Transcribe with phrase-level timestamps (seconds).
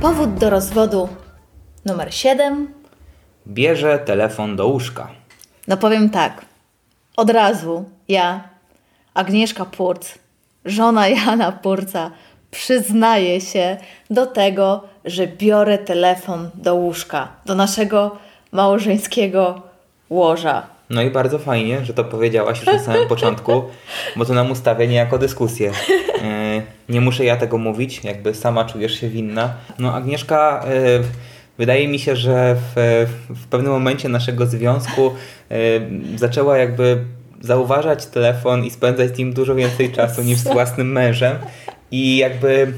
[0.00, 1.08] Powód do rozwodu
[1.84, 2.74] numer 7.
[3.46, 5.08] Bierze telefon do łóżka.
[5.68, 6.44] No powiem tak,
[7.16, 8.48] od razu ja,
[9.14, 10.18] Agnieszka Purc,
[10.64, 12.10] żona Jana Purca,
[12.50, 13.76] przyznaję się
[14.10, 18.16] do tego, że biorę telefon do łóżka, do naszego
[18.52, 19.62] małżeńskiego
[20.10, 20.66] łoża.
[20.90, 23.64] No i bardzo fajnie, że to powiedziałaś już na samym początku,
[24.16, 25.72] bo to nam ustawia niejako dyskusję.
[26.22, 29.54] E, nie muszę ja tego mówić, jakby sama czujesz się winna.
[29.78, 30.70] No Agnieszka, e,
[31.58, 35.14] wydaje mi się, że w, w pewnym momencie naszego związku
[35.50, 35.54] e,
[36.16, 37.04] zaczęła jakby
[37.40, 41.36] zauważać telefon i spędzać z nim dużo więcej czasu niż z własnym mężem.
[41.90, 42.72] I jakby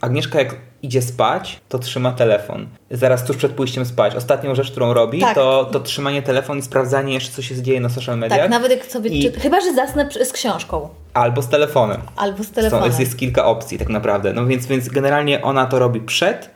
[0.00, 2.66] Agnieszka jak idzie spać, to trzyma telefon.
[2.90, 4.14] Zaraz tuż przed pójściem spać.
[4.16, 5.34] Ostatnią rzecz, którą robi, Tak.
[5.34, 8.38] to, to trzymanie telefonu i sprawdzanie jeszcze, co się dzieje na social mediach.
[8.40, 9.10] Tak, nawet jak sobie.
[9.10, 12.00] I- Czy, chyba, że zasnę z książką Albo z telefonem.
[12.16, 12.86] albo z Są, telefonem.
[12.86, 14.32] jest, jest kilka opcji tak naprawdę.
[14.32, 16.50] No więc, więc generalnie ona to robi przed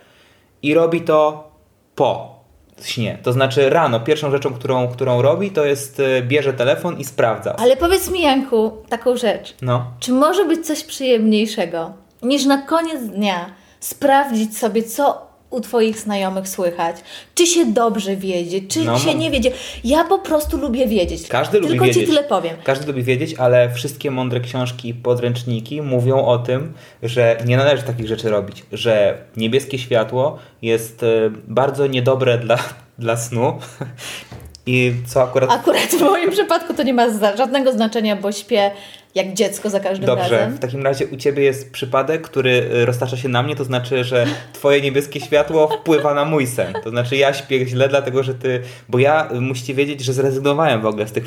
[0.62, 1.50] i robi to
[1.94, 2.36] po
[2.82, 3.18] śnie.
[3.22, 7.56] To znaczy rano, pierwszą rzeczą, którą, którą robi, to jest e, bierze telefon i sprawdza.
[7.58, 9.54] Ale powiedz mi, Janku, taką rzecz.
[9.62, 9.90] No.
[10.00, 13.46] Czy może być coś przyjemniejszego, niż na koniec dnia
[13.80, 16.96] sprawdzić sobie, co u Twoich znajomych słychać?
[17.34, 19.50] Czy się dobrze wiedzie, czy No, się mo- nie wiedzie?
[19.84, 21.28] Ja po prostu lubię wiedzieć.
[21.28, 22.02] Każdy lubi Tylko wiedzieć.
[22.02, 22.56] Ci tyle powiem.
[22.64, 27.82] Każdy lubi wiedzieć, ale wszystkie mądre książki i podręczniki mówią o tym, że nie należy
[27.82, 28.64] takich rzeczy robić.
[28.72, 31.06] Że niebieskie światło jest e,
[31.48, 32.58] bardzo niedobre dla,
[32.98, 33.58] dla snu.
[34.68, 38.70] I co akurat Akurat w moim przypadku to nie ma żadnego znaczenia, bo śpię
[39.16, 40.56] jak dziecko za każdym Dobrze, razem.
[40.56, 44.04] w takim razie u Ciebie jest przypadek, który y, roztacza się na mnie, to znaczy,
[44.04, 46.74] że Twoje niebieskie światło wpływa na mój sen.
[46.84, 48.60] To znaczy ja śpię źle, dlatego że Ty...
[48.88, 51.24] Bo ja, y, musicie wiedzieć, że zrezygnowałem w ogóle z tych...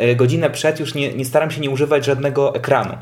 [0.00, 2.94] y, Godzinę przed już nie, nie staram się nie używać żadnego ekranu.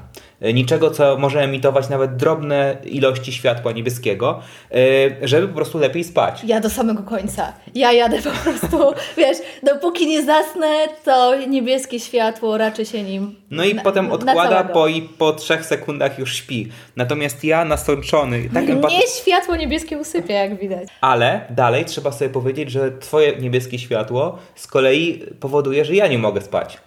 [0.44, 4.40] Y, Niczego, co może emitować nawet drobne ilości światła niebieskiego,
[4.74, 6.44] y, żeby po prostu lepiej spać.
[6.44, 7.52] Ja do samego końca.
[7.74, 10.68] Ja jadę po prostu, wiesz, dopóki nie zasnę,
[11.04, 13.36] to niebieskie światło raczej się nim.
[13.50, 16.68] No i na- potem odkłada po, i po trzech sekundach już śpi.
[16.96, 20.88] Natomiast ja nasączony, tak Nie światło niebieskie usypia, jak widać.
[21.00, 26.18] Ale dalej trzeba sobie powiedzieć, że twoje niebieskie światło z kolei powoduje, że ja nie
[26.18, 26.78] mogę spać.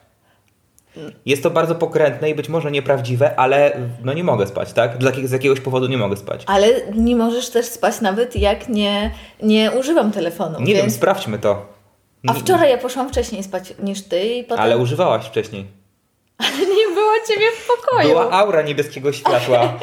[1.25, 4.97] Jest to bardzo pokrętne i być może nieprawdziwe, ale no nie mogę spać, tak?
[4.97, 6.43] Dla, z jakiegoś powodu nie mogę spać.
[6.47, 9.11] Ale nie możesz też spać nawet jak nie,
[9.43, 10.59] nie używam telefonu.
[10.59, 10.95] Nie wiem, więc...
[10.95, 11.65] sprawdźmy to.
[12.27, 14.63] A Nie- wczoraj ja poszłam wcześniej spać niż ty i potem...
[14.63, 15.67] Ale używałaś wcześniej.
[16.37, 18.09] Ale nie było ciebie w pokoju.
[18.09, 19.73] Była aura niebieskiego światła,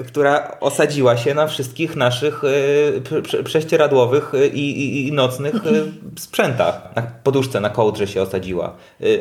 [0.00, 5.12] y, która osadziła się na wszystkich naszych y, prze, prze, prześcieradłowych y, i, i, i
[5.12, 6.96] nocnych y, sprzętach.
[6.96, 8.76] Na poduszce, na kołdrze się osadziła.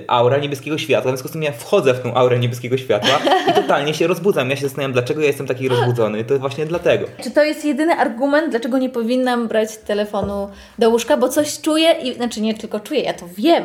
[0.08, 3.20] Aura niebieskiego światła, w związku z tym ja wchodzę w tą aurę niebieskiego światła
[3.50, 4.50] i totalnie się rozbudzam.
[4.50, 6.24] Ja się zastanawiam, dlaczego ja jestem taki rozbudzony.
[6.24, 7.08] To właśnie dlatego.
[7.24, 10.50] Czy to jest jedyny argument, dlaczego nie powinnam brać telefonu
[10.80, 11.18] do łóżka?
[11.18, 12.14] Bo coś czuję i...
[12.14, 13.64] Znaczy nie tylko czuję, ja to wiem,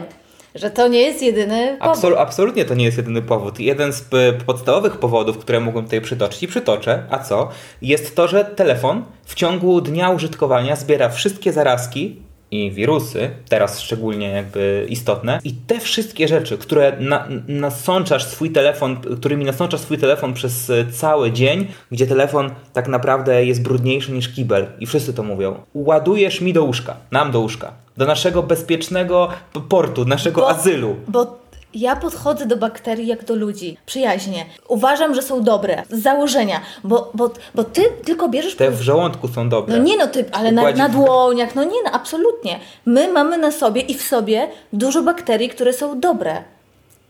[0.55, 1.97] że to nie jest jedyny powód.
[1.97, 3.61] Absol, absolutnie to nie jest jedyny powód.
[3.61, 7.49] Jeden z p- podstawowych powodów, które mógłbym tutaj przytoczyć i przytoczę, a co?
[7.83, 14.29] Jest to, że telefon w ciągu dnia użytkowania zbiera wszystkie zarazki i wirusy, teraz szczególnie
[14.29, 20.35] jakby istotne, i te wszystkie rzeczy, które na, nasączasz swój telefon, którymi nasączasz swój telefon
[20.35, 25.23] przez e, cały dzień, gdzie telefon tak naprawdę jest brudniejszy niż kibel i wszyscy to
[25.23, 25.55] mówią.
[25.75, 29.29] Ładujesz mi do łóżka, nam do łóżka, do naszego bezpiecznego
[29.69, 30.97] portu, naszego Bo- azylu.
[31.09, 31.40] Bo
[31.75, 34.47] ja podchodzę do bakterii jak do ludzi, przyjaźnie.
[34.69, 38.57] Uważam, że są dobre, z założenia, bo, bo, bo ty tylko bierzesz...
[38.57, 39.77] Te w żołądku są dobre.
[39.77, 42.61] No nie no, ty, ale na, na dłoniach, no nie no, absolutnie.
[42.87, 46.45] My mamy na sobie i w sobie dużo bakterii, które są dobre.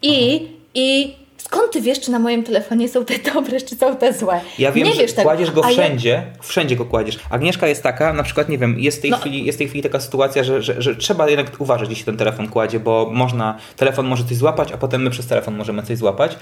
[0.02, 1.16] I, i
[1.50, 4.41] skąd ty wiesz, czy na moim telefonie są te dobre, czy są te złe?
[4.58, 5.29] Ja wiem, nie że wiesz tego.
[5.29, 7.19] kładziesz go A ja- wszędzie, wszędzie go kładziesz.
[7.31, 9.19] Agnieszka jest taka, na przykład, nie wiem, jest w tej, No.
[9.19, 12.05] chwili, jest w tej chwili taka sytuacja, że, że, że trzeba jednak uważać, gdzie się
[12.05, 15.82] ten telefon kładzie, bo można, telefon może coś złapać, a potem my przez telefon możemy
[15.82, 16.37] coś złapać.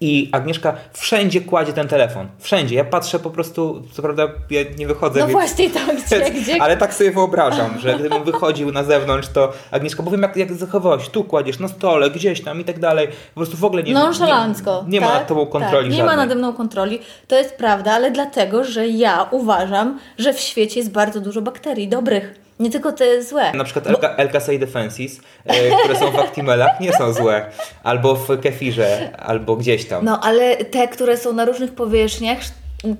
[0.00, 2.28] I Agnieszka wszędzie kładzie ten telefon.
[2.38, 2.76] Wszędzie.
[2.76, 5.20] Ja patrzę po prostu, co prawda ja nie wychodzę.
[5.20, 6.62] No więc, właśnie to, gdzie, gdzie...
[6.62, 10.52] Ale tak sobie wyobrażam, że gdybym wychodził na zewnątrz, to Agnieszka, bo wiem jak, jak
[10.52, 13.08] zachowałaś, tu kładziesz na stole, gdzieś tam i tak dalej.
[13.08, 14.84] Po prostu w ogóle nie Nonszalancko.
[14.86, 15.08] Nie, nie tak?
[15.08, 15.90] ma nad tobą kontroli tak.
[15.90, 16.16] Nie żadnej.
[16.16, 16.98] ma nade mną kontroli.
[17.28, 21.88] To jest prawda, ale dlatego, że ja uważam, że w świecie jest bardzo dużo bakterii
[21.88, 22.41] dobrych.
[22.62, 23.52] Nie tylko te złe.
[23.52, 24.18] Na przykład Bo...
[24.18, 27.50] LKC Defensis, e, które są w Actimelach, nie są złe.
[27.82, 30.04] Albo w kefirze, albo gdzieś tam.
[30.04, 32.38] No, ale te, które są na różnych powierzchniach,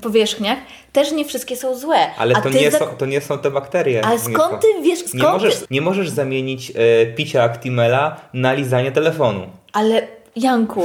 [0.02, 0.58] powierzchniach
[0.92, 2.14] też nie wszystkie są złe.
[2.18, 2.78] Ale to, nie, za...
[2.78, 4.04] są, to nie są te bakterie.
[4.04, 5.66] Ale skąd ty wiesz, skąd nie możesz, ty...
[5.70, 9.46] nie możesz zamienić e, picia Actimela na lizanie telefonu.
[9.72, 10.06] Ale
[10.36, 10.84] Janku,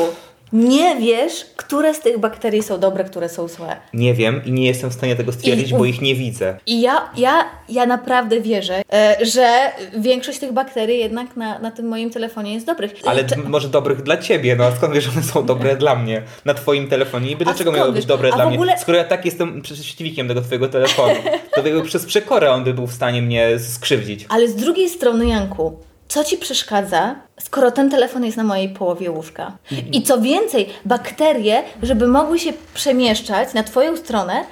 [0.54, 3.78] nie wiesz, które z tych bakterii są dobre, które są złe.
[3.94, 6.58] Nie wiem i nie jestem w stanie tego stwierdzić, I, bo ich nie widzę.
[6.66, 11.88] I ja, ja, ja naprawdę wierzę, e, że większość tych bakterii jednak na, na tym
[11.88, 12.94] moim telefonie jest dobrych.
[13.06, 15.96] Ale Cze może dobrych dla ciebie, no a skąd wiesz, że one są dobre dla
[15.96, 17.32] mnie na twoim telefonie?
[17.32, 18.74] I dlaczego miały być dobre a dla ogóle...
[18.74, 18.82] mnie?
[18.82, 21.16] Skoro ja tak jestem przeciwnikiem tego twojego telefonu,
[21.56, 24.26] to jakby przez przekorę on by był w stanie mnie skrzywdzić.
[24.30, 29.12] Ale z drugiej strony, Janku, co ci przeszkadza, skoro ten telefon jest na mojej połowie
[29.12, 29.58] łóżka?
[29.92, 34.44] I co więcej, bakterie, żeby mogły się przemieszczać na twoją stronę,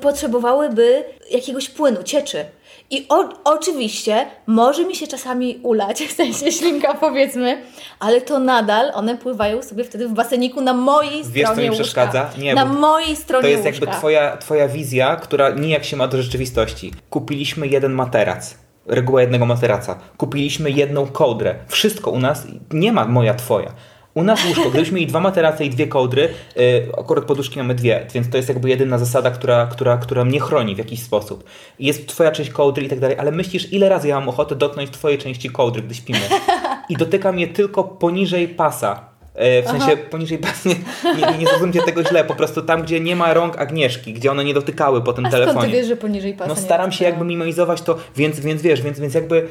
[0.00, 2.44] potrzebowałyby jakiegoś płynu, cieczy.
[2.90, 7.62] I o, oczywiście może mi się czasami ulać, w sensie ślinka powiedzmy,
[7.98, 11.78] ale to nadal one pływają sobie wtedy w baseniku na mojej Wiesz, stronie co mi
[11.78, 12.30] przeszkadza?
[12.38, 13.80] Nie, na mojej stronie To jest łóżka.
[13.80, 16.92] jakby twoja, twoja wizja, która nijak się ma do rzeczywistości.
[17.10, 19.98] Kupiliśmy jeden materac reguła jednego materaca.
[20.16, 21.54] Kupiliśmy jedną kołdrę.
[21.68, 23.72] Wszystko u nas, nie ma moja, twoja.
[24.14, 28.06] U nas łóżko, gdybyśmy mieli dwa materace i dwie kołdry, yy, akurat poduszki mamy dwie,
[28.14, 31.44] więc to jest jakby jedyna zasada, która, która, która mnie chroni w jakiś sposób.
[31.78, 34.90] Jest twoja część kołdry i tak dalej, ale myślisz, ile razy ja mam ochotę dotknąć
[34.90, 36.20] twojej części kołdry, gdy śpimy?
[36.88, 39.11] I dotykam je tylko poniżej pasa.
[39.34, 39.96] W sensie Aha.
[40.10, 40.74] poniżej pasa, nie,
[41.32, 44.44] nie, nie zrozumcie tego źle, po prostu tam, gdzie nie ma rąk Agnieszki, gdzie one
[44.44, 45.58] nie dotykały po tym A telefonie.
[45.58, 48.82] skąd ty wiesz, że poniżej pasa No staram się jakby minimalizować to, więc, więc wiesz,
[48.82, 49.48] więc, więc jakby,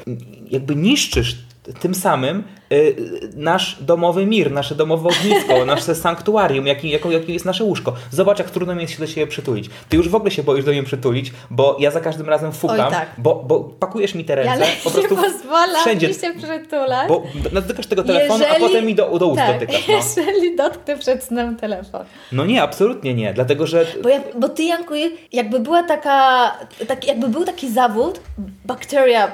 [0.50, 1.36] jakby niszczysz
[1.80, 2.96] tym samym y,
[3.34, 7.94] nasz domowy mir, nasze domowe ognisko, nasze sanktuarium, jakim jaką, jakim jest nasze łóżko.
[8.10, 9.70] Zobacz, jak trudno mi jest się do siebie przytulić.
[9.88, 12.86] Ty już w ogóle się boisz do mnie przytulić, bo ja za każdym razem fukam,
[12.86, 13.08] Oj, tak.
[13.18, 14.60] bo, bo pakujesz mi te ręce.
[14.60, 17.08] Ja po prostu nie pozwalam wszędzie, mi się przytulać.
[17.08, 17.22] Bo
[17.52, 19.88] dotykasz tego telefonu, jeżeli, a potem mi do, do ust tak, dotykasz.
[19.88, 19.94] No.
[20.22, 22.04] jeżeli dotknę przed snem telefon.
[22.32, 23.86] No nie, absolutnie nie, dlatego że...
[24.02, 24.94] Bo, ja, bo ty, Janku,
[25.32, 26.50] jakby była taka,
[26.88, 28.20] tak, jakby był taki zawód,
[28.64, 29.32] bacteria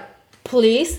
[0.50, 0.92] police,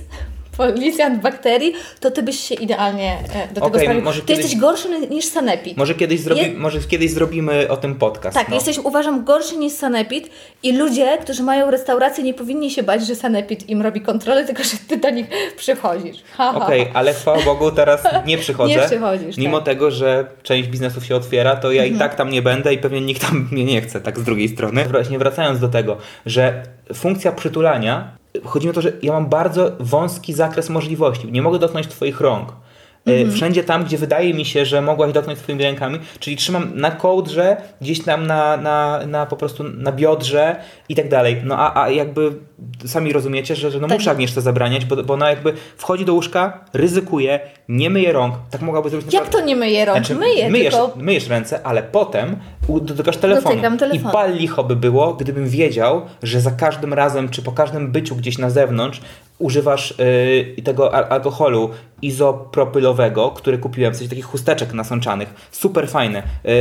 [0.59, 4.01] policjant bakterii, to ty byś się idealnie e, do tego okay, sprawił.
[4.01, 5.77] Może ty kiedyś, jesteś gorszy niż sanepid.
[5.77, 6.53] Może kiedyś, zrobi, Je...
[6.53, 8.37] może kiedyś zrobimy o tym podcast.
[8.37, 8.55] Tak, no.
[8.55, 10.29] jesteś uważam gorszy niż sanepid
[10.63, 14.63] i ludzie, którzy mają restaurację nie powinni się bać, że sanepid im robi kontrolę, tylko
[14.63, 15.27] że ty do nich
[15.57, 16.17] przychodzisz.
[16.37, 18.75] Okej, okay, ale chwała Bogu teraz nie przychodzę.
[18.75, 19.65] nie przychodzisz, Mimo tak.
[19.65, 21.95] tego, że część biznesów się otwiera, to ja mhm.
[21.95, 24.49] i tak tam nie będę i pewnie nikt tam mnie nie chce, tak z drugiej
[24.49, 24.85] strony.
[24.85, 26.63] Właśnie wracając do tego, że
[26.93, 31.31] funkcja przytulania chodzi mi o to, że ja mam bardzo wąski zakres możliwości.
[31.31, 32.53] Nie mogę dotknąć Twoich rąk.
[33.05, 33.31] Mm-hmm.
[33.31, 37.57] Wszędzie tam, gdzie wydaje mi się, że mogłaś dotknąć swoimi rękami, czyli trzymam na kołdrze,
[37.81, 40.55] gdzieś tam na, na, na po prostu na biodrze
[40.89, 41.41] i tak dalej.
[41.43, 42.31] No a, a jakby
[42.85, 43.97] sami rozumiecie, że, że no tak.
[43.97, 47.39] muszę Agnieszce zabraniać, bo, bo ona jakby wchodzi do łóżka, ryzykuje,
[47.69, 48.35] nie myje rąk.
[48.51, 49.13] Tak mogłaby zrobić.
[49.13, 49.97] Jak to nie myje rąk?
[49.97, 50.93] Znaczy, myje, myjesz, tylko...
[50.95, 52.35] myjesz ręce, ale potem
[52.81, 53.55] dotykasz telefonu.
[53.55, 54.09] Dotykam telefonu.
[54.09, 58.15] I pal licho by było, gdybym wiedział, że za każdym razem, czy po każdym byciu
[58.15, 59.01] gdzieś na zewnątrz
[59.39, 59.93] używasz
[60.57, 61.69] yy, tego alkoholu
[62.01, 65.49] izopropylowego, który kupiłem, w sensie takich chusteczek nasączanych.
[65.51, 66.23] Super fajne.
[66.43, 66.51] Yy,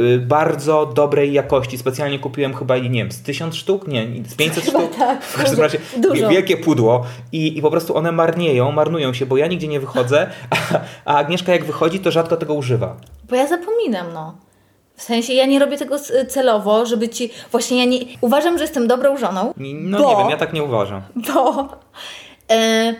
[0.00, 1.78] yy, bardzo dobrej jakości.
[1.78, 3.69] Specjalnie kupiłem chyba, nie wiem, z 1000 sztuk?
[3.88, 4.96] Nie, z 500 chyba sztuk?
[4.96, 6.28] Tak, w każdym razie dużo.
[6.28, 10.26] wielkie pudło I, i po prostu one marnieją, marnują się, bo ja nigdzie nie wychodzę,
[10.74, 12.96] a, a Agnieszka jak wychodzi, to rzadko tego używa.
[13.28, 14.34] Bo ja zapominam, no.
[14.96, 15.96] W sensie ja nie robię tego
[16.28, 17.30] celowo, żeby ci.
[17.50, 17.98] Właśnie ja nie.
[18.20, 19.52] Uważam, że jestem dobrą żoną.
[19.56, 21.02] No bo, nie wiem, ja tak nie uważam.
[21.16, 21.68] Bo
[22.50, 22.94] e,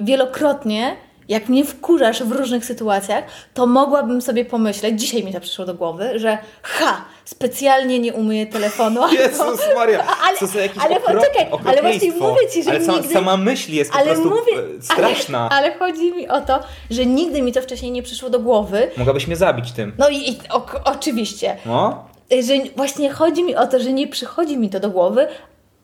[0.00, 0.96] wielokrotnie,
[1.28, 5.74] jak mnie wkurzasz w różnych sytuacjach, to mogłabym sobie pomyśleć, dzisiaj mi to przyszło do
[5.74, 9.00] głowy, że ha, specjalnie nie umyję telefonu.
[9.12, 12.84] Jezus Maria, ale, co za jakiś ale okrop, poczekaj, ale właśnie mówię Ci, że ale
[12.84, 13.14] sama, nigdy...
[13.14, 15.48] sama myśl jest po prostu mówię, straszna.
[15.50, 18.90] Ale, ale, chodzi mi o to, że nigdy mi to wcześniej nie przyszło do głowy.
[18.96, 19.92] Mogłabyś mnie zabić tym.
[19.98, 21.56] No i, i o, oczywiście.
[21.66, 22.04] No?
[22.30, 25.28] Że właśnie chodzi mi o to, że nie przychodzi mi to do głowy,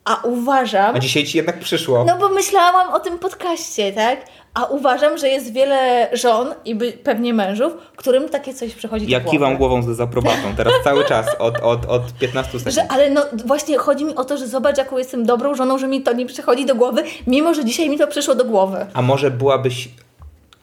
[0.05, 0.97] a uważam...
[0.97, 2.05] A dzisiaj Ci jednak przyszło.
[2.05, 4.21] No bo myślałam o tym podcaście, tak?
[4.55, 9.19] A uważam, że jest wiele żon i by, pewnie mężów, którym takie coś przychodzi ja
[9.19, 9.37] do głowy.
[9.37, 12.75] Ja kiwam głową z dezaprobatą teraz cały czas, od, od, od 15 sekund.
[12.75, 15.89] Że, ale no właśnie chodzi mi o to, że zobacz jaką jestem dobrą żoną, że
[15.89, 18.87] mi to nie przychodzi do głowy, mimo że dzisiaj mi to przyszło do głowy.
[18.95, 19.89] A może byłabyś,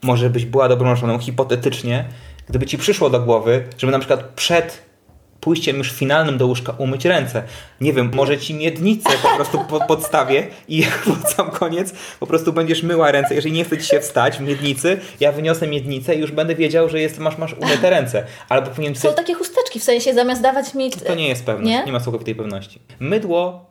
[0.04, 2.06] może byś była dobrą żoną hipotetycznie,
[2.50, 4.87] gdyby ci przyszło do głowy, żeby na przykład przed
[5.48, 7.44] pójściem już finalnym do łóżka umyć ręce.
[7.82, 12.54] Nie wiem, może ci miednicę po prostu po, podstawię i pod sam koniec po prostu
[12.54, 13.36] będziesz myła ręce.
[13.36, 16.90] Jeżeli nie chce ci się wstać w miednicy, ja wyniosę miednicę i już będę wiedział,
[16.90, 18.24] że jest, masz, masz umyte ręce.
[18.50, 18.96] Albo powinien...
[18.96, 20.92] Są takie chusteczki, w sensie zamiast dawać mi...
[20.92, 22.80] To nie jest pewne, nie, nie ma całkowitej pewności.
[23.00, 23.66] Mydło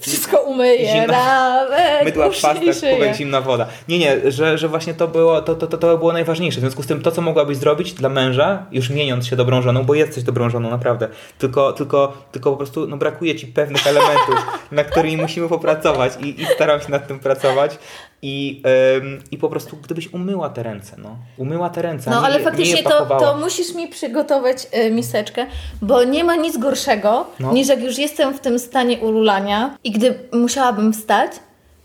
[0.00, 1.66] Wszystko umyje, zimna,
[2.04, 2.54] Mydła w pastach,
[2.94, 3.66] kubek, zimna woda.
[3.88, 6.56] Nie, nie, że, że właśnie to było, to, to, to było najważniejsze.
[6.56, 9.84] W związku z tym to, co mogłabyś zrobić dla męża, już mieniąc się dobrą żoną,
[9.84, 14.46] bo jesteś dobrą żoną, naprawdę, tylko, tylko, tylko po prostu no, brakuje ci pewnych elementów,
[14.72, 17.78] na którymi musimy popracować i, i staram się nad tym pracować.
[18.22, 18.62] I,
[18.96, 21.16] ym, I po prostu gdybyś umyła te ręce, no.
[21.36, 22.10] Umyła te ręce.
[22.10, 25.46] No ale faktycznie to, to musisz mi przygotować y, miseczkę,
[25.82, 27.52] bo nie ma nic gorszego, no.
[27.52, 31.32] niż jak już jestem w tym stanie ululania i gdy musiałabym wstać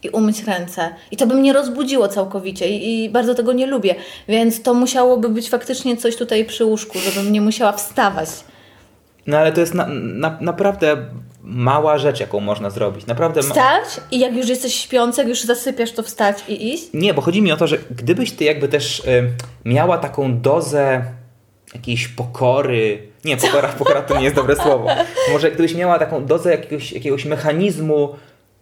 [0.04, 0.90] i umyć ręce.
[1.12, 3.96] I to by mnie rozbudziło całkowicie i, i bardzo tego nie lubię.
[4.28, 8.30] Więc to musiałoby być faktycznie coś tutaj przy łóżku, żebym nie musiała wstawać.
[9.28, 10.98] No ale to jest na, na, naprawdę
[11.44, 13.06] mała rzecz, jaką można zrobić.
[13.06, 16.84] Naprawdę Wstać i jak już jesteś śpiący, jak już zasypiasz, to wstać i iść?
[16.94, 19.32] Nie, bo chodzi mi o to, że gdybyś ty jakby też y,
[19.66, 21.04] miała taką dozę
[21.74, 23.08] jakiejś pokory.
[23.26, 24.88] Nie, pokora, pokora to nie jest dobre słowo.
[25.32, 28.16] Może gdybyś miała taką dozę jakiegoś, jakiegoś mechanizmu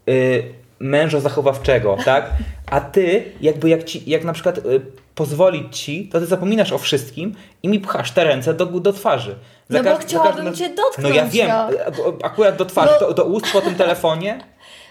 [0.09, 0.43] y,
[0.79, 2.29] męża zachowawczego, tak?
[2.71, 4.81] A ty, jakby jak, ci, jak na przykład y,
[5.15, 9.35] pozwolić ci, to ty zapominasz o wszystkim i mi pchasz te ręce do, do twarzy.
[9.69, 11.09] Za no bo chciałabym cię dotknąć.
[11.09, 11.67] No ja wiem, no.
[12.23, 13.07] akurat do twarzy, no.
[13.07, 14.39] do, do ust po tym telefonie.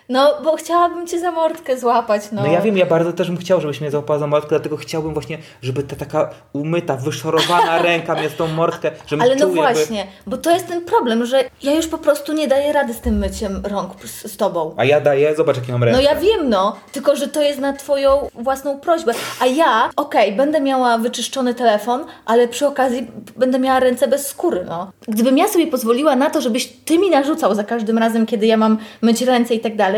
[0.09, 2.43] No, bo chciałabym cię za mordkę złapać, no.
[2.43, 5.15] No ja wiem, ja bardzo też bym chciał, żebyś mnie złapała za mordkę, dlatego chciałbym
[5.15, 9.99] właśnie, żeby ta taka umyta, wyszorowana ręka miała tą mordkę, żebym Ale no czuł właśnie,
[9.99, 10.13] jakby...
[10.27, 13.19] bo to jest ten problem, że ja już po prostu nie daję rady z tym
[13.19, 14.75] myciem rąk z, z tobą.
[14.77, 16.03] A ja daję, zobacz jakie mam ręce.
[16.03, 19.13] No ja wiem, no, tylko że to jest na twoją własną prośbę.
[19.41, 24.27] A ja, okej, okay, będę miała wyczyszczony telefon, ale przy okazji będę miała ręce bez
[24.27, 24.93] skóry, no.
[25.09, 28.57] Gdybym ja sobie pozwoliła na to, żebyś ty mi narzucał za każdym razem, kiedy ja
[28.57, 29.96] mam myć ręce i tak dalej,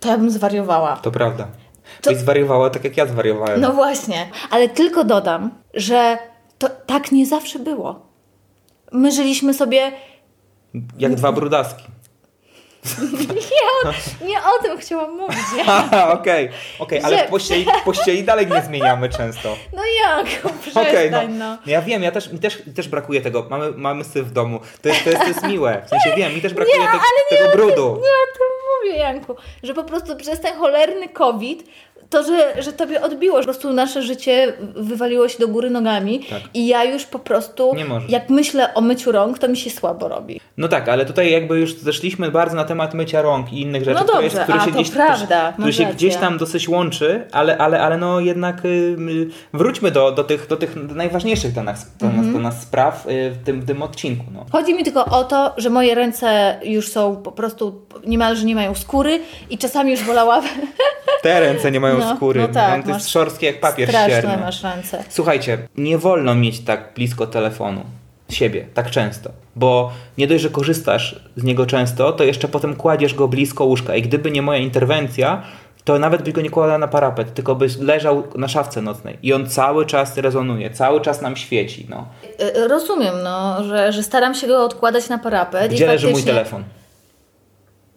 [0.00, 0.96] to ja bym zwariowała.
[0.96, 1.46] To prawda.
[2.02, 2.10] To...
[2.10, 3.60] Byś zwariowała tak, jak ja zwariowałem.
[3.60, 6.18] No właśnie, ale tylko dodam, że
[6.58, 8.06] to tak nie zawsze było.
[8.92, 9.92] My żyliśmy sobie...
[10.98, 11.84] Jak dwa brudaski.
[13.84, 15.38] Ja nie o tym chciałam mówić.
[16.20, 19.56] Okej, okej, ale w pościeli, w pościeli dalej nie zmieniamy często.
[19.72, 20.26] No jak?
[20.62, 21.28] Przestań, okay, no.
[21.28, 21.58] no.
[21.66, 23.46] Ja wiem, ja też, mi też, też brakuje tego.
[23.50, 24.60] Mamy, mamy syf w domu.
[24.82, 25.82] To jest, to jest, to jest miłe.
[25.86, 27.92] W sensie wiem, mi też brakuje nie, te, tego brudu.
[27.92, 29.36] Tym, nie o tym mówię, Janku.
[29.62, 31.64] Że po prostu przez ten cholerny COVID
[32.10, 36.20] to, że, że tobie odbiło, że po prostu nasze życie wywaliło się do góry nogami
[36.30, 36.42] tak.
[36.54, 37.72] i ja już po prostu,
[38.08, 40.40] jak myślę o myciu rąk, to mi się słabo robi.
[40.56, 44.00] No tak, ale tutaj jakby już zeszliśmy bardzo na temat mycia rąk i innych rzeczy,
[44.00, 47.80] no dobrze, które, które, się, gdzieś, prawda, które się gdzieś tam dosyć łączy, ale, ale,
[47.80, 48.96] ale no jednak y,
[49.52, 53.30] wróćmy do, do, tych, do tych najważniejszych dla nas, dla nas, dla nas spraw y,
[53.30, 54.24] w, tym, w tym odcinku.
[54.34, 54.46] No.
[54.52, 58.74] Chodzi mi tylko o to, że moje ręce już są po prostu niemalże nie mają
[58.74, 59.20] skóry
[59.50, 60.50] i czasami już wolałabym...
[61.22, 62.40] Te ręce nie mają no, skóry.
[62.40, 64.36] No tak, to jest szorstkie jak papier ścierny.
[64.36, 65.04] masz ręce.
[65.08, 67.80] Słuchajcie, nie wolno mieć tak blisko telefonu
[68.30, 69.30] siebie, tak często.
[69.56, 73.96] Bo nie dość, że korzystasz z niego często, to jeszcze potem kładziesz go blisko łóżka.
[73.96, 75.42] I gdyby nie moja interwencja,
[75.84, 79.18] to nawet byś go nie kładła na parapet, tylko byś leżał na szafce nocnej.
[79.22, 81.86] I on cały czas rezonuje, cały czas nam świeci.
[81.90, 82.06] No.
[82.38, 85.72] E, rozumiem, no, że, że staram się go odkładać na parapet.
[85.72, 86.64] Gdzie leży mój telefon?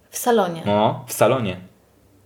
[0.09, 0.61] W salonie.
[0.65, 1.57] No, w salonie.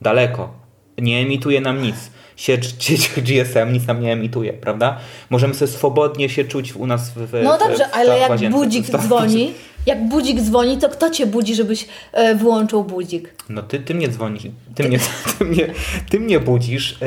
[0.01, 0.60] Daleko
[1.01, 1.95] nie emituje nam nic.
[2.35, 4.97] Sieć, sieć GSM nic nam nie emituje, prawda?
[5.29, 8.85] Możemy sobie swobodnie się czuć u nas w, No dobrze, w, w, ale jak budzik
[9.01, 9.53] dzwoni,
[9.85, 13.33] jak budzik dzwoni, to kto cię budzi, żebyś e, wyłączył budzik?
[13.49, 14.43] No ty, ty mnie dzwonisz,
[14.75, 14.99] ty mnie,
[15.39, 15.67] ty mnie,
[16.09, 17.05] ty mnie budzisz, e,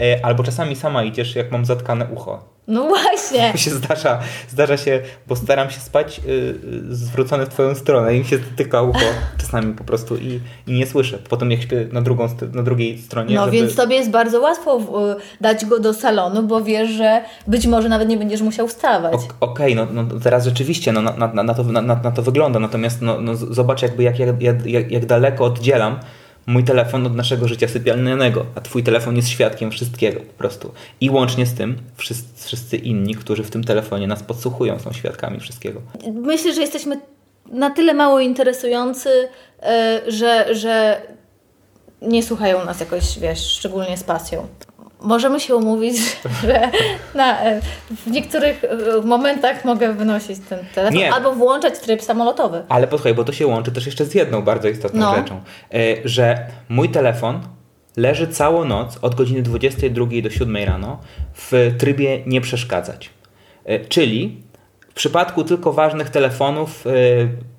[0.00, 2.56] e, albo czasami sama idziesz, jak mam zatkane ucho.
[2.68, 3.52] No właśnie.
[3.52, 8.18] To się zdarza, zdarza się, bo staram się spać yy, zwrócony w twoją stronę i
[8.18, 9.06] mi się dotyka ucho
[9.38, 11.18] czasami po prostu i, i nie słyszę.
[11.28, 13.34] Potem jak śpię na, drugą, na drugiej stronie.
[13.34, 13.56] No żeby...
[13.56, 14.82] więc tobie jest bardzo łatwo y,
[15.40, 19.14] dać go do salonu, bo wiesz, że być może nawet nie będziesz musiał wstawać.
[19.14, 22.60] Okej, okay, no, no teraz rzeczywiście no, na, na, na, to, na, na to wygląda,
[22.60, 26.00] natomiast no, no, zobacz jakby jak, jak, jak, jak daleko oddzielam
[26.46, 30.72] mój telefon od naszego życia sypialnego, a twój telefon jest świadkiem wszystkiego po prostu.
[31.00, 35.40] I łącznie z tym wszyscy, wszyscy inni, którzy w tym telefonie nas podsłuchują, są świadkami
[35.40, 35.80] wszystkiego.
[36.12, 37.00] Myślę, że jesteśmy
[37.52, 39.28] na tyle mało interesujący,
[39.62, 41.02] e, że, że
[42.02, 44.46] nie słuchają nas jakoś, wiesz, szczególnie z pasją
[45.00, 45.96] możemy się umówić,
[46.42, 46.70] że
[47.14, 47.60] na, e,
[48.06, 51.14] w niektórych e, momentach mogę wynosić ten telefon Nie.
[51.14, 52.62] albo włączać tryb samolotowy.
[52.68, 55.16] Ale posłuchaj, bo to się łączy też jeszcze z jedną bardzo istotną no.
[55.16, 55.40] rzeczą,
[55.74, 57.40] e, że mój telefon
[57.96, 60.98] leży całą noc od godziny 22 do 7 rano
[61.34, 63.10] w trybie nie przeszkadzać.
[63.88, 64.42] Czyli
[64.88, 66.84] w przypadku tylko ważnych telefonów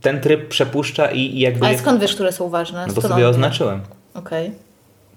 [0.02, 1.66] ten tryb przepuszcza i, i jakby...
[1.66, 2.88] Ale skąd wiesz, które są ważne?
[2.88, 3.82] No Skąd sobie oznaczyłem.
[4.14, 4.52] Okej.
[4.52, 4.67] W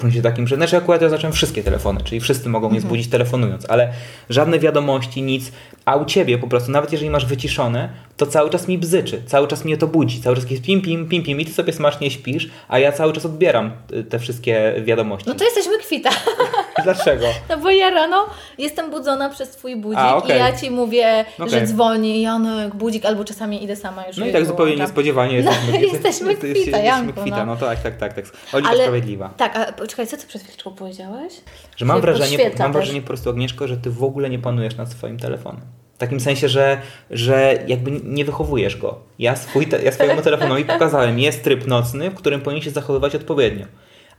[0.00, 2.72] sensie takim, że znaczy akurat ja zacząłem wszystkie telefony, czyli wszyscy mogą Mhm.
[2.72, 3.92] mnie zbudzić telefonując, ale
[4.30, 5.52] żadne wiadomości, nic,
[5.84, 7.88] a u ciebie po prostu, nawet jeżeli masz wyciszone,
[8.20, 11.08] to cały czas mi bzyczy, cały czas mnie to budzi, cały czas jest pim, pim,
[11.08, 14.74] pim, pim i ty sobie smacznie śpisz, a ja cały czas odbieram y, te wszystkie
[14.84, 15.28] wiadomości.
[15.28, 16.10] No to jesteśmy kwita.
[16.84, 17.26] Dlaczego?
[17.48, 18.26] No bo ja rano
[18.58, 20.36] jestem budzona przez twój budzik A, okej.
[20.36, 21.50] i ja ci mówię, Okej.
[21.50, 24.86] że dzwoni Janek, budzik, albo czasami idę sama już No i tak zupełnie wyłączam.
[24.86, 27.46] niespodziewanie No, jesteśmy, jesteśmy jest- jest- kwita, jesteśmy kwita, no.
[27.46, 28.24] no tak, tak, tak, tak.
[28.52, 29.28] Oliwia Ale- sprawiedliwa.
[29.36, 31.32] Tak, a poczekaj, co ty przed chwileczką powiedziałeś?
[31.76, 34.90] Że mam wrażenie, mam wrażenie po prostu, Agnieszko, że ty w ogóle nie panujesz nad
[34.92, 35.62] swoim telefonem.
[36.00, 36.78] W takim sensie, że,
[37.10, 38.98] że jakby nie wychowujesz go.
[39.18, 43.14] Ja, swój te, ja swojemu telefonowi pokazałem, jest tryb nocny, w którym powinien się zachowywać
[43.14, 43.66] odpowiednio.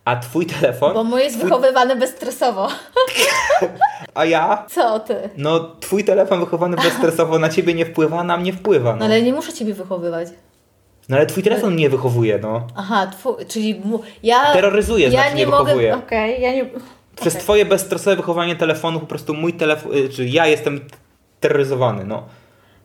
[0.05, 2.67] A twój telefon, Bo mój jest twój, wychowywany bezstresowo.
[4.13, 5.15] a ja, Co ty?
[5.37, 8.91] no twój telefon wychowany bezstresowo na ciebie nie wpływa, a na mnie wpływa.
[8.93, 10.27] No No, ale nie muszę ciebie wychowywać.
[11.09, 12.67] no ale twój telefon mnie wychowuje, no.
[12.75, 14.53] Aha, twój, czyli mu, ja...
[14.53, 15.63] Terroryzuje, ja znaczy nie mogę...
[15.63, 15.95] wychowuje.
[15.95, 16.65] Okej, ja nie...
[17.15, 17.43] Przez okej.
[17.43, 20.79] twoje bezstresowe wychowanie telefonu po prostu mój telefon, y, czy ja jestem
[21.41, 22.23] terroryzowany, no.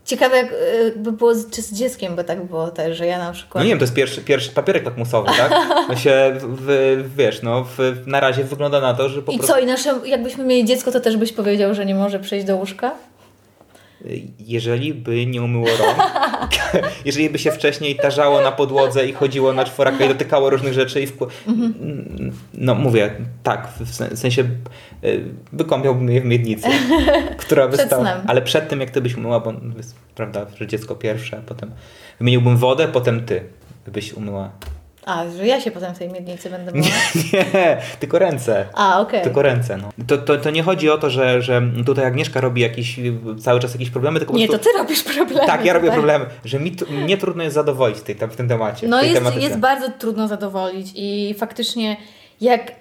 [0.05, 3.19] Ciekawe jak, y, by było z, czy z dzieckiem, bo tak było też, że ja
[3.19, 3.55] na przykład...
[3.55, 5.53] No nie wiem, to jest pierwszy, pierwszy papierek lakmusowy, tak?
[5.89, 9.55] No się, w, wiesz, no w, na razie wygląda na to, że po I prostu...
[9.55, 12.57] co, i nasze, jakbyśmy mieli dziecko, to też byś powiedział, że nie może przyjść do
[12.57, 12.93] łóżka?
[14.39, 15.99] Jeżeli by nie umyło rąk,
[17.05, 21.01] jeżeli by się wcześniej tarzało na podłodze i chodziło na czworaka i dotykało różnych rzeczy
[21.01, 21.27] i wkł...
[22.55, 23.11] No mówię,
[23.43, 24.43] tak, w sen- w sensie
[25.05, 26.69] y, wykąpiałbym je w miednicy,
[27.39, 28.03] która wystała.
[28.03, 28.21] snem.
[28.27, 29.53] Ale przed tym, jak ty byś umyła, bo
[30.15, 31.71] prawda, że dziecko pierwsze, potem
[32.19, 33.43] wymieniłbym wodę, potem ty
[33.87, 34.51] byś umyła.
[35.07, 36.87] A, że ja się potem w tej miednicy będę myła?
[37.33, 38.67] Nie, tylko ręce.
[38.75, 39.23] A, okej.
[39.23, 39.93] Tylko ręce, no.
[40.07, 43.01] To, to, to nie chodzi o to, że, że tutaj Agnieszka robi jakiś,
[43.41, 44.71] cały czas jakieś problemy, tylko Nie, to prostu...
[44.73, 45.47] ty robisz problemy.
[45.47, 45.97] Tak, ja robię tutaj.
[45.97, 48.89] problemy, że mi mnie trudno jest zadowolić w, tej, w tym temacie.
[48.89, 49.43] No jest, tematyce.
[49.43, 51.97] jest bardzo trudno zadowolić i faktycznie
[52.41, 52.73] jak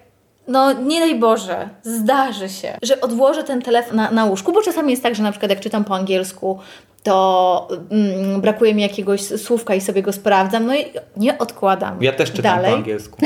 [0.48, 4.92] no nie daj Boże, zdarzy się, że odłożę ten telefon na, na łóżku, bo czasami
[4.92, 6.60] jest tak, że na przykład jak czytam po angielsku,
[7.04, 10.86] to mm, brakuje mi jakiegoś słówka i sobie go sprawdzam, no i
[11.18, 12.04] nie odkładam.
[12.04, 12.72] Ja też czytam dalej.
[12.72, 13.18] po angielsku.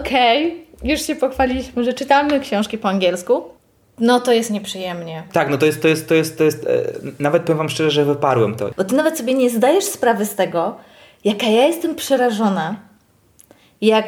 [0.00, 3.44] Okej, już się pochwaliliśmy, że czytamy książki po angielsku.
[3.98, 5.22] No to jest nieprzyjemnie.
[5.32, 6.82] Tak, no to jest, to jest, to jest, to jest, e,
[7.18, 8.70] nawet powiem wam szczerze, że wyparłem to.
[8.76, 10.76] Bo ty nawet sobie nie zdajesz sprawy z tego,
[11.24, 12.76] jaka ja jestem przerażona,
[13.80, 14.06] jak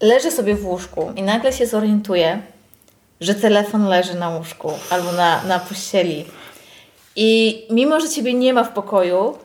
[0.00, 2.42] leżę sobie w łóżku i nagle się zorientuję,
[3.20, 6.24] że telefon leży na łóżku albo na, na pościeli.
[7.16, 9.38] I mimo, że ciebie nie ma w pokoju,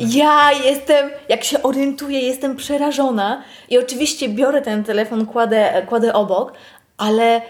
[0.00, 6.52] ja jestem, jak się orientuję, jestem przerażona i oczywiście biorę ten telefon, kładę, kładę obok,
[6.98, 7.42] ale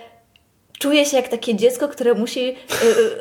[0.81, 2.41] czuję się jak takie dziecko, które musi,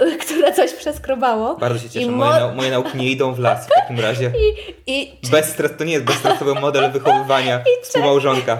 [0.01, 1.55] y, y, które coś przeskrobało.
[1.55, 3.99] Bardzo się cieszę, I moje, mo- nau- moje nauki nie idą w las w takim
[3.99, 4.31] razie.
[4.87, 8.53] I Bez stres, to nie jest bezstresowy model wychowywania współmałżonka.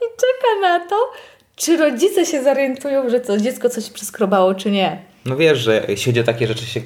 [0.00, 0.96] I czeka na to,
[1.56, 5.02] czy rodzice się zorientują, że to dziecko coś przeskrobało, czy nie.
[5.26, 6.80] No wiesz, że siedzi o takie rzeczy się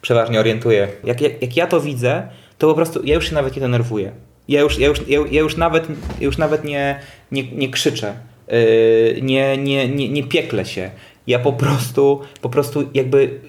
[0.00, 0.88] przeważnie orientuje.
[1.04, 4.12] Jak, jak, jak ja to widzę, to po prostu ja już się nawet nie denerwuję.
[4.48, 5.88] Ja już, ja już, ja, ja już nawet,
[6.20, 7.00] ja już nawet nie,
[7.32, 8.14] nie, nie krzyczę.
[8.50, 10.90] Yy, nie, nie, nie, nie pieklę się.
[11.26, 13.40] Ja po prostu, po prostu jakby,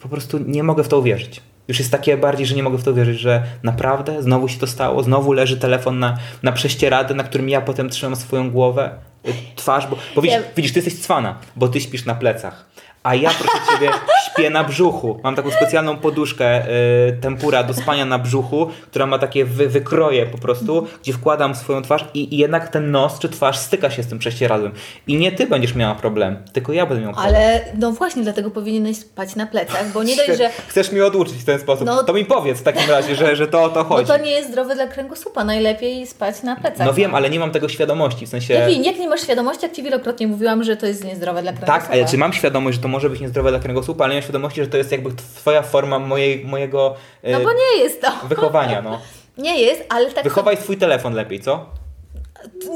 [0.00, 1.40] po prostu nie mogę w to uwierzyć.
[1.68, 4.66] Już jest takie bardziej, że nie mogę w to uwierzyć, że naprawdę znowu się to
[4.66, 8.90] stało, znowu leży telefon na, na prześcieradę, na którym ja potem trzymam swoją głowę,
[9.28, 12.66] y, twarz, bo, bo widzisz, Ja- widzisz, ty jesteś cwana, bo ty śpisz na plecach.
[13.02, 13.90] A ja, proszę ciebie,
[14.32, 15.20] śpię na brzuchu.
[15.22, 16.68] Mam taką specjalną poduszkę
[17.08, 21.54] y, tempura do spania na brzuchu, która ma takie wy, wykroje po prostu, gdzie wkładam
[21.54, 24.72] swoją twarz i, i jednak ten nos czy twarz styka się z tym prześcieradłem.
[25.06, 27.34] I nie ty będziesz miała problem, tylko ja będę miał problem.
[27.34, 31.34] Ale no właśnie, dlatego powinieneś spać na plecach, bo nie dość, że Chcesz mnie oduczyć
[31.34, 31.86] w ten sposób.
[31.86, 34.08] No- to mi powiedz w takim razie, że, że to o to chodzi.
[34.08, 35.44] to nie jest zdrowe dla kręgosłupa.
[35.44, 36.86] Najlepiej spać na plecach.
[36.86, 38.54] No wiem, ale nie mam tego świadomości, w sensie...
[38.54, 41.80] Jak, jak nie masz świadomości, jak Ci wielokrotnie mówiłam, że to jest niezdrowe dla kręgosłupa.
[41.80, 44.22] Tak, ale czy mam świadomość, że to może być niezdrowe dla kręgosłupa, ale nie mam
[44.22, 48.12] świadomości, że to jest jakby twoja forma mojej, mojego e, No bo nie jest to.
[48.28, 48.98] wychowania, no.
[49.38, 51.66] Nie jest, ale tak Wychowaj swój telefon lepiej, co?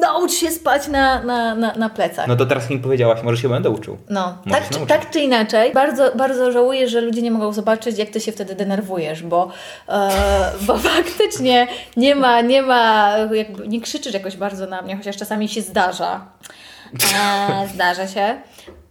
[0.00, 2.28] naucz się spać na, na, na, na plecach.
[2.28, 3.98] No to teraz mi powiedziałaś, może się będę uczył.
[4.10, 7.98] No, Może tak czy, tak czy inaczej, bardzo, bardzo żałuję, że ludzie nie mogą zobaczyć,
[7.98, 9.50] jak ty się wtedy denerwujesz, bo,
[9.88, 10.10] e,
[10.66, 15.48] bo faktycznie nie ma, nie ma, jakby, nie krzyczysz jakoś bardzo na mnie, chociaż czasami
[15.48, 16.26] się zdarza.
[16.94, 18.36] E, zdarza się.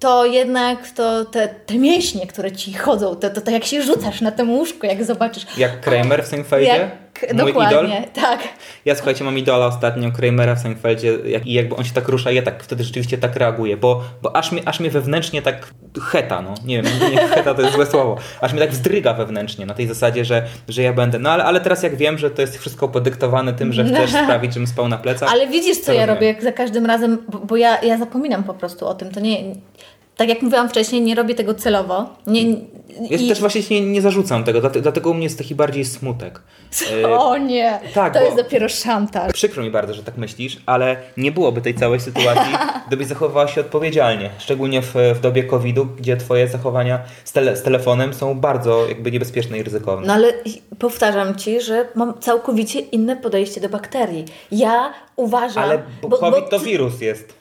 [0.06, 4.22] To jednak to te, te mięśnie, które ci chodzą, to, to, to jak się rzucasz
[4.22, 5.46] na tym łóżku, jak zobaczysz.
[5.58, 6.92] Jak Kramer w Seinfeldzie?
[7.22, 8.24] Jak, K- Mój Dokładnie, idol?
[8.24, 8.40] tak.
[8.86, 12.32] Ja słuchajcie, mam idola ostatnio, Kramera w Seinfeldzie jak, i jakby on się tak rusza,
[12.32, 15.68] ja tak wtedy rzeczywiście tak reaguję, bo, bo aż, mnie, aż mnie wewnętrznie tak
[16.02, 19.66] heta, no nie wiem, nie heta to jest złe słowo, aż mnie tak wzdryga wewnętrznie
[19.66, 22.42] na tej zasadzie, że, że ja będę, no ale, ale teraz jak wiem, że to
[22.42, 25.32] jest wszystko podyktowane tym, że chcesz sprawić, żebym spał na plecach.
[25.32, 26.16] Ale widzisz, co ja rozumiem.
[26.16, 29.12] robię jak za każdym razem, bo, bo ja, ja zapominam po prostu o tym.
[29.12, 29.38] To nie.
[30.18, 32.10] Tak jak mówiłam wcześniej, nie robię tego celowo.
[32.28, 32.42] Nie,
[33.10, 35.86] Ja i- też właśnie nie, nie zarzucam tego, dlate- dlatego u mnie jest taki bardziej
[35.86, 36.42] smutek.
[37.20, 39.34] O nie, tak, to bo- jest dopiero szantaż.
[39.34, 42.54] Przykro mi bardzo, że tak myślisz, ale nie byłoby tej całej sytuacji,
[42.88, 44.30] gdybyś zachowywała się odpowiedzialnie.
[44.38, 49.12] Szczególnie w, w dobie COVID-u, gdzie twoje zachowania z, tele, z telefonem są bardzo jakby
[49.12, 50.08] niebezpieczne i ryzykowne.
[50.08, 50.34] No ale
[50.80, 54.26] powtarzam ci, że mam całkowicie inne podejście do bakterii.
[54.52, 55.64] Ja uważam.
[55.64, 57.34] ale bo, COVID to wirus jest.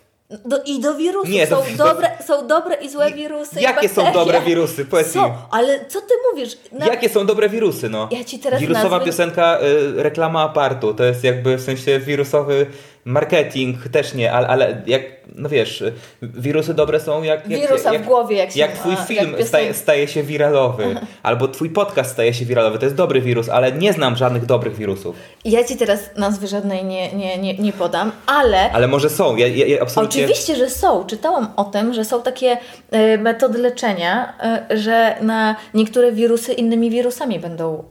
[0.45, 1.31] Do, I do wirusów.
[1.31, 3.61] Nie, są, to- dobre, są dobre i złe wirusy.
[3.61, 4.85] Jakie są dobre wirusy?
[4.85, 5.13] Powiedz mi.
[5.13, 6.57] Są, ale co ty mówisz?
[6.73, 8.09] Na- Jakie są dobre wirusy, no?
[8.13, 9.59] Ja ci teraz Wirusowa nazwy- piosenka,
[9.99, 12.67] y, reklama apartu, to jest jakby w sensie wirusowy
[13.05, 15.03] marketing, też nie, ale, ale jak,
[15.35, 17.51] no wiesz, y, wirusy dobre są jak...
[17.51, 19.45] jak Wirusa jak, w głowie, jak się Jak twój jak film piosenka.
[19.45, 23.73] staje, staje się wiralowy, albo twój podcast staje się wiralowy, to jest dobry wirus, ale
[23.73, 25.17] nie znam żadnych dobrych wirusów.
[25.45, 29.47] Ja ci teraz nazwy żadnej nie, nie, nie, nie podam, ale Ale może są, ja,
[29.47, 30.25] ja, ja absolutnie...
[30.25, 31.05] Oczywiście, że są.
[31.05, 32.57] Czytałam o tym, że są takie
[32.91, 34.35] e, metody leczenia,
[34.71, 37.85] e, że na niektóre wirusy innymi wirusami będą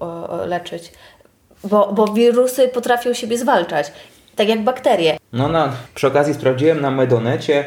[0.43, 0.91] e, leczyć.
[1.63, 3.91] Bo, bo wirusy potrafią siebie zwalczać.
[4.35, 5.17] Tak jak bakterie.
[5.33, 7.65] No, na, przy okazji sprawdziłem na Medonecie,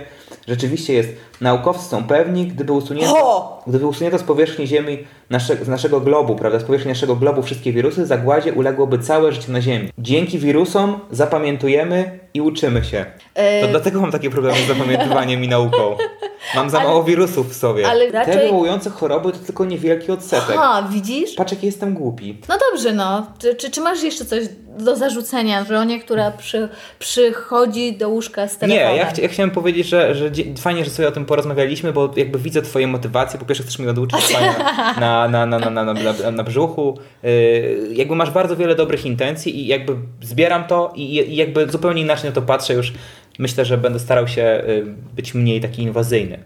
[0.48, 1.08] rzeczywiście jest,
[1.40, 4.98] naukowcy są pewni, gdyby usunięto, gdyby usunięto z powierzchni Ziemi,
[5.30, 9.52] nasze, z naszego globu, prawda, z powierzchni naszego globu wszystkie wirusy, zagładzie uległoby całe życie
[9.52, 9.88] na Ziemi.
[9.98, 13.06] Dzięki wirusom zapamiętujemy i uczymy się.
[13.34, 15.96] E, To dlatego mam takie problemy z zapamiętywaniem i nauką.
[16.54, 17.88] Mam za Ale- mało wirusów w sobie.
[17.88, 20.56] ale Te raczej- wywołujące choroby to tylko niewielki odsetek.
[20.58, 21.34] Aha, widzisz?
[21.34, 22.38] Patrz, jaki jestem głupi.
[22.48, 23.26] No dobrze, no.
[23.38, 24.44] Czy, czy, czy masz jeszcze coś
[24.78, 28.96] do zarzucenia żonie, która przy, przychodzi do łóżka z Nie, telefonem?
[28.96, 32.38] ja, chci- ja chciałem powiedzieć, że, że fajnie, że sobie o tym porozmawialiśmy, bo jakby
[32.38, 33.38] widzę Twoje motywacje.
[33.40, 34.54] Po pierwsze, chcesz mnie oduczyć spania
[35.00, 36.98] na, na, na, na, na, na, na, na brzuchu.
[37.22, 42.02] Yy, jakby masz bardzo wiele dobrych intencji i jakby zbieram to i, i jakby zupełnie
[42.02, 42.92] inaczej na to patrzę już.
[43.38, 46.38] Myślę, że będę starał się yy, być mniej taki inwazyjny.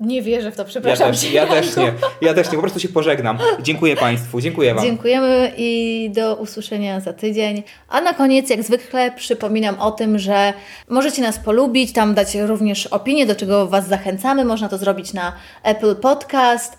[0.00, 1.92] Nie wierzę w to, Ja przepraszam też, cię, ja też nie.
[2.20, 2.54] Ja też nie.
[2.54, 3.38] Po prostu się pożegnam.
[3.62, 4.40] Dziękuję Państwu.
[4.40, 4.84] Dziękuję Wam.
[4.84, 7.62] Dziękujemy i do usłyszenia za tydzień.
[7.88, 10.52] A na koniec, jak zwykle, przypominam o tym, że
[10.88, 14.44] możecie nas polubić, tam dać również opinię, do czego Was zachęcamy.
[14.44, 15.32] Można to zrobić na
[15.62, 16.78] Apple Podcast.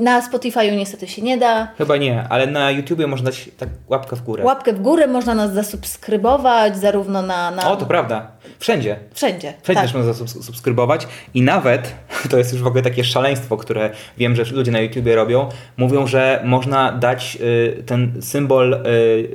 [0.00, 1.68] Na Spotify'u niestety się nie da.
[1.78, 4.44] Chyba nie, ale na YouTubie można dać tak łapkę w górę.
[4.44, 7.50] Łapkę w górę można nas zasubskrybować, zarówno na.
[7.50, 8.30] na O, to prawda.
[8.58, 8.96] Wszędzie.
[9.14, 9.54] Wszędzie.
[9.62, 9.92] Wszędzie tak.
[9.92, 11.94] też można subskrybować i nawet,
[12.30, 16.06] to jest już w ogóle takie szaleństwo, które wiem, że ludzie na YouTubie robią, mówią,
[16.06, 18.78] że można dać y, ten symbol y,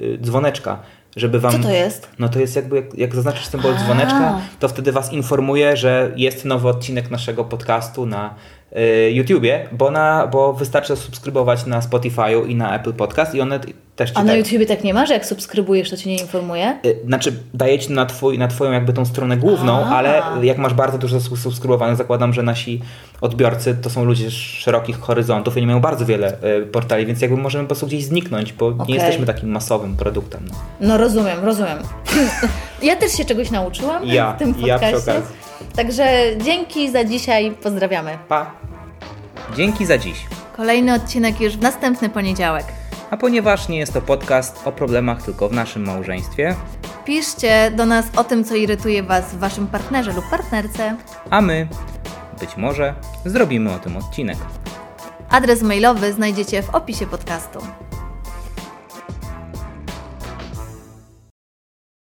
[0.03, 0.79] y, dzwoneczka,
[1.15, 1.51] żeby wam...
[1.51, 2.09] Co to jest?
[2.19, 3.83] No to jest jakby, jak, jak zaznaczysz symbol A.
[3.83, 8.35] dzwoneczka, to wtedy was informuje, że jest nowy odcinek naszego podcastu na
[9.11, 13.59] YouTubie, bo, na, bo wystarczy subskrybować na Spotify'u i na Apple Podcast i one
[13.95, 16.17] też ci A na tak- YouTubie tak nie ma, że jak subskrybujesz, to Cię nie
[16.17, 16.79] informuje?
[16.85, 19.89] Y, Znaczy, daje ci na, twój, na twoją jakby tą stronę główną, A.
[19.89, 22.81] ale jak masz bardzo dużo subskrybowanych, zakładam, że nasi
[23.21, 27.21] odbiorcy to są ludzie z szerokich horyzontów i nie mają bardzo wiele y, portali, więc
[27.21, 28.85] jakby możemy po prostu gdzieś zniknąć, bo Okej.
[28.87, 30.45] nie jesteśmy takim masowym produktem.
[30.49, 30.55] No.
[30.87, 31.77] No rozumiem, rozumiem.
[32.83, 35.11] ja też się czegoś nauczyłam Ja, w tym ja przy podcaście.
[35.19, 35.35] okazji.
[35.75, 36.05] Także
[36.37, 38.17] dzięki za dzisiaj, pozdrawiamy.
[38.27, 38.51] Pa!
[39.55, 40.25] Dzięki za dziś.
[40.57, 42.65] Kolejny odcinek już w następny poniedziałek.
[43.11, 46.55] A ponieważ nie jest to podcast o problemach tylko w naszym małżeństwie,
[47.05, 50.95] Piszcie do nas o tym, co irytuje Was w Waszym partnerze lub partnerce.
[51.29, 51.67] a my,
[52.39, 52.93] być może,
[53.25, 54.37] zrobimy o tym odcinek.
[55.29, 57.59] Adres mailowy znajdziecie w opisie podcastu.